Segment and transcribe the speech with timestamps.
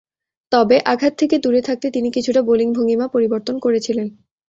[0.51, 4.07] তবে, আঘাত থেকে দূরে থাকতে তিনি কিছুটা বোলিং ভঙ্গীমা পরিবর্তন করেছিলেন।